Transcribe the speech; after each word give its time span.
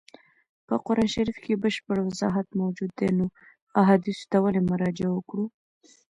په 0.67 0.75
قرآن 0.85 1.07
شریف 1.15 1.37
کي 1.43 1.53
بشپړ 1.63 1.97
وضاحت 2.03 2.47
موجود 2.61 2.91
دی 2.99 3.09
نو 3.17 3.25
احادیثو 3.81 4.23
ته 4.31 4.37
ولي 4.43 4.61
مراجعه 4.69 5.09
وکړو. 5.13 5.45